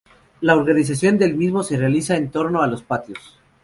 La 0.41 0.55
organización 0.55 1.19
del 1.19 1.35
mismo 1.35 1.61
se 1.61 1.77
realiza 1.77 2.17
en 2.17 2.31
torno 2.31 2.63
a 2.63 2.65
los 2.65 2.81
patios. 2.81 3.37